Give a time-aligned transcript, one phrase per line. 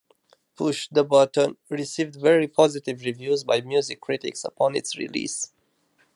[0.55, 5.53] "Push The Button" received very positive reviews by music critics upon its release.